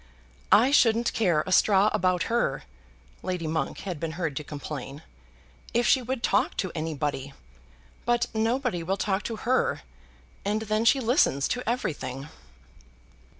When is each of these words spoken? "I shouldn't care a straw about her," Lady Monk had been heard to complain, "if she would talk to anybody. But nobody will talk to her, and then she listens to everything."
"I 0.51 0.71
shouldn't 0.71 1.13
care 1.13 1.43
a 1.45 1.51
straw 1.51 1.91
about 1.93 2.23
her," 2.23 2.63
Lady 3.21 3.45
Monk 3.45 3.81
had 3.81 3.99
been 3.99 4.13
heard 4.13 4.35
to 4.37 4.43
complain, 4.43 5.03
"if 5.75 5.85
she 5.87 6.01
would 6.01 6.23
talk 6.23 6.57
to 6.57 6.71
anybody. 6.73 7.33
But 8.03 8.25
nobody 8.33 8.81
will 8.81 8.97
talk 8.97 9.21
to 9.25 9.35
her, 9.45 9.81
and 10.43 10.63
then 10.63 10.85
she 10.85 10.99
listens 10.99 11.47
to 11.49 11.61
everything." 11.69 12.29